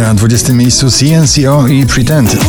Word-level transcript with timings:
Na 0.00 0.14
20 0.14 0.52
miejscu 0.52 0.86
CNCO 0.90 1.68
i 1.68 1.86
Pretend. 1.86 2.34
No 2.34 2.40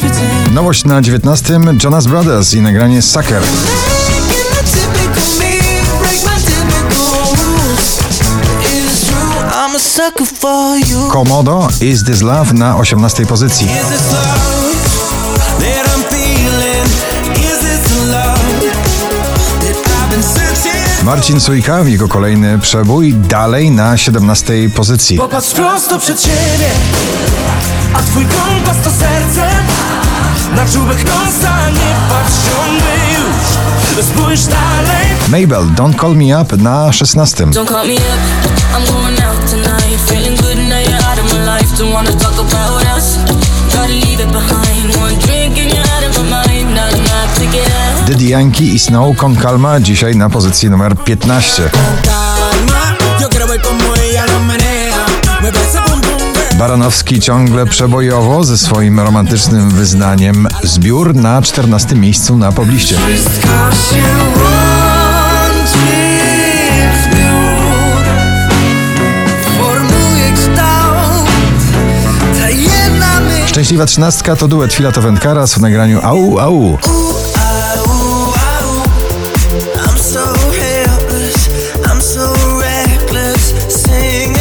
pretend. 0.00 0.52
Nowość 0.52 0.84
na 0.84 1.00
19 1.00 1.60
Jonas 1.84 2.06
Brothers 2.06 2.54
i 2.54 2.60
nagranie 2.60 3.02
Sucker. 3.02 3.42
Komodo 11.10 11.68
Is 11.80 12.04
This 12.04 12.20
Love 12.20 12.52
na 12.54 12.76
18 12.76 13.26
pozycji. 13.26 13.68
Marcin 21.04 21.40
Sujka, 21.40 21.80
jego 21.80 22.08
kolejny 22.08 22.58
przebój, 22.58 23.14
dalej 23.14 23.70
na 23.70 23.96
17 23.96 24.52
pozycji. 24.74 25.18
Popatrz 25.18 25.50
prosto 25.50 25.98
przed 25.98 26.22
siebie, 26.22 26.70
a 27.94 28.02
twój 28.02 28.24
kompas 28.26 28.76
to 28.84 28.90
serce. 28.90 29.50
Na 30.56 30.66
czubek 30.66 31.04
nosa 31.04 31.70
nie 31.70 31.96
patrz 32.08 32.34
ciągle 32.46 32.94
już. 33.14 34.04
Spójrz 34.06 34.44
dalej. 34.44 35.06
Mabel, 35.28 35.66
Don't 35.74 36.00
Call 36.00 36.16
Me 36.16 36.40
Up 36.42 36.56
na 36.56 36.92
16. 36.92 37.44
Don't 37.44 37.68
call 37.68 37.86
me 37.86 37.94
up, 37.94 38.00
I'm 38.76 38.92
going 38.92 39.11
Yankee 48.32 48.74
i 48.74 48.78
Snow 48.78 49.16
Con 49.16 49.36
Calma 49.36 49.80
dzisiaj 49.80 50.16
na 50.16 50.30
pozycji 50.30 50.70
numer 50.70 50.96
15. 51.04 51.70
Calma, 52.02 52.96
yo 53.20 53.28
quiero 53.28 53.46
ver 53.46 53.60
como 53.60 53.96
ella 53.96 54.26
lo 54.26 54.40
menea. 54.40 55.06
Mueve 55.40 55.58
ese 55.68 55.78
pum 55.78 56.00
pum, 56.00 56.18
girl. 56.18 56.58
Baranowski 56.58 57.20
ciągle 57.20 57.66
przebojowo 57.66 58.44
ze 58.44 58.58
swoim 58.58 59.00
romantycznym 59.00 59.70
wyznaniem 59.70 60.48
zbiór 60.62 61.14
na 61.14 61.42
14 61.42 61.94
miejscu 61.94 62.36
na 62.38 62.52
pobliście. 62.52 62.96
Szczęśliwa 73.46 73.86
trzynastka 73.86 74.36
to 74.36 74.48
duet 74.48 74.74
Fila 74.74 74.92
Towenkaras 74.92 75.54
w 75.54 75.60
nagraniu 75.60 76.00
Au 76.02 76.38
Au. 76.38 76.78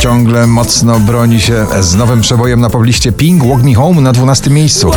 Ciągle 0.02 0.48
mocno 0.48 1.00
broni 1.00 1.42
się 1.42 1.66
z 1.82 1.96
nowym 1.96 2.22
przebojem 2.22 2.60
na 2.60 2.70
pobliście 2.70 3.12
Pink 3.12 3.44
Walk 3.44 3.64
Me 3.64 3.74
Home 3.74 4.02
na 4.02 4.12
12 4.12 4.50
miejscu. 4.50 4.92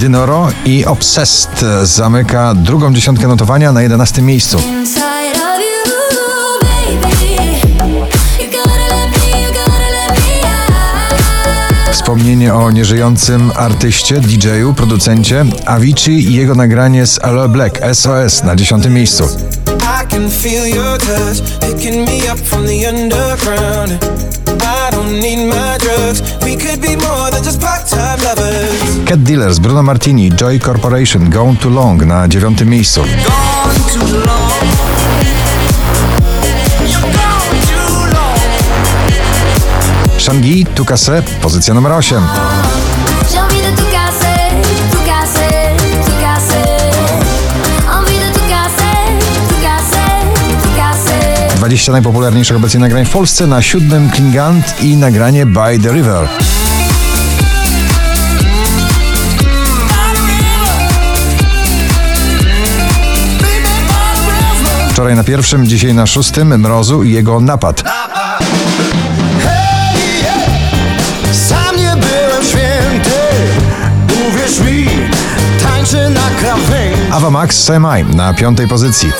Dynoro 0.00 0.48
i 0.64 0.84
Obsessed 0.84 1.64
zamyka 1.82 2.54
drugą 2.54 2.94
dziesiątkę 2.94 3.28
notowania 3.28 3.72
na 3.72 3.82
11 3.82 4.22
miejscu. 4.22 4.58
Wspomnienie 12.28 12.54
o 12.54 12.70
nieżyjącym 12.70 13.52
artyście, 13.56 14.20
DJ-u, 14.20 14.74
producencie 14.74 15.44
Avicii 15.66 16.24
i 16.24 16.34
jego 16.34 16.54
nagranie 16.54 17.06
z 17.06 17.24
Aloe 17.24 17.48
Black 17.48 17.80
SOS 17.94 18.42
na 18.42 18.56
10 18.56 18.86
miejscu. 18.86 19.24
Cat 29.08 29.22
Dealers, 29.22 29.58
Bruno 29.58 29.82
Martini, 29.82 30.30
Joy 30.32 30.60
Corporation, 30.60 31.30
Gone 31.30 31.56
Too 31.56 31.70
Long 31.70 32.04
na 32.04 32.28
9 32.28 32.64
miejscu. 32.64 33.00
Casa, 48.60 49.12
tu 49.52 49.56
casa, 49.64 49.96
tu 50.62 50.68
casa. 50.76 51.56
20 51.56 51.92
najpopularniejszych 51.92 52.56
obecnie 52.56 52.80
nagrań 52.80 53.04
w 53.04 53.10
Polsce, 53.10 53.46
na 53.46 53.62
siódmym 53.62 54.10
Klingant 54.10 54.82
i 54.82 54.96
nagranie 54.96 55.46
By 55.46 55.78
the 55.82 55.92
River. 55.92 56.28
Wczoraj 64.90 65.16
na 65.16 65.24
pierwszym, 65.24 65.66
dzisiaj 65.66 65.94
na 65.94 66.06
szóstym 66.06 66.60
Mrozu 66.60 67.02
i 67.02 67.12
jego 67.12 67.40
napad. 67.40 67.82
Ava 77.28 77.38
Max 77.38 77.64
Semi 77.64 78.16
na 78.16 78.34
piątej 78.34 78.68
pozycji. 78.68 79.12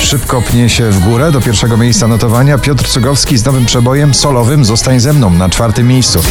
Szybko 0.00 0.42
pnie 0.42 0.68
się 0.68 0.90
w 0.90 0.98
górę 0.98 1.32
do 1.32 1.40
pierwszego 1.40 1.76
miejsca 1.76 2.08
notowania 2.08 2.58
Piotr 2.58 2.88
Cugowski 2.88 3.38
z 3.38 3.44
nowym 3.44 3.66
przebojem 3.66 4.14
solowym 4.14 4.64
Zostań 4.64 5.00
ze 5.00 5.12
mną 5.12 5.30
na 5.30 5.48
czwartym 5.48 5.88
miejscu. 5.88 6.22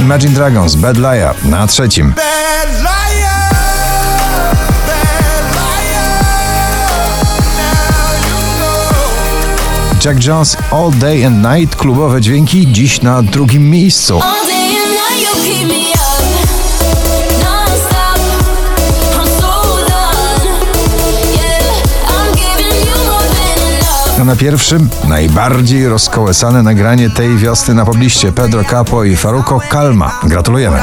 Imagine 0.00 0.34
Dragons 0.34 0.74
Bad 0.74 0.96
Liar 0.96 1.36
na 1.44 1.66
trzecim. 1.66 2.14
Jack 10.04 10.18
Jones 10.26 10.56
All 10.70 10.90
Day 10.90 11.24
and 11.24 11.44
Night 11.44 11.76
klubowe 11.76 12.20
dźwięki 12.20 12.66
dziś 12.72 13.02
na 13.02 13.22
drugim 13.22 13.70
miejscu. 13.70 14.20
Na 24.24 24.36
pierwszym 24.36 24.88
najbardziej 25.08 25.88
rozkołesane 25.88 26.62
nagranie 26.62 27.10
tej 27.10 27.36
wiosny 27.36 27.74
na 27.74 27.84
pobliście 27.84 28.32
Pedro 28.32 28.64
Capo 28.64 29.04
i 29.04 29.16
Faruko 29.16 29.60
Kalma. 29.70 30.20
Gratulujemy. 30.24 30.82